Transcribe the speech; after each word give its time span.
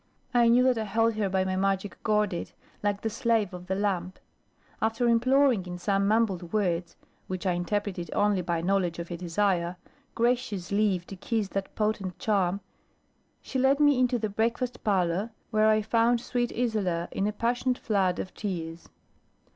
I 0.33 0.47
knew 0.47 0.63
that 0.63 0.79
I 0.79 0.85
held 0.85 1.13
her 1.13 1.29
by 1.29 1.45
my 1.45 1.55
magic 1.55 2.01
gordit, 2.03 2.53
like 2.81 3.01
the 3.01 3.09
slave 3.11 3.53
of 3.53 3.67
the 3.67 3.75
lamp. 3.75 4.17
After 4.81 5.07
imploring 5.07 5.67
in 5.67 5.77
some 5.77 6.07
mumbled 6.07 6.51
words 6.51 6.95
(which 7.27 7.45
I 7.45 7.51
interpreted 7.53 8.09
only 8.13 8.41
by 8.41 8.61
knowledge 8.61 8.97
of 8.97 9.09
her 9.09 9.15
desire) 9.15 9.77
gracious 10.15 10.71
leave 10.71 11.05
to 11.05 11.15
kiss 11.15 11.49
that 11.49 11.75
potent 11.75 12.17
charm, 12.17 12.61
she 13.43 13.59
led 13.59 13.79
me 13.79 13.99
into 13.99 14.17
the 14.17 14.27
breakfast 14.29 14.83
parlour, 14.83 15.29
where 15.51 15.67
I 15.67 15.83
found 15.83 16.19
sweet 16.19 16.51
Isola 16.51 17.07
in 17.11 17.27
a 17.27 17.31
passionate 17.31 17.77
flood 17.77 18.17
of 18.17 18.33
tears. 18.33 18.89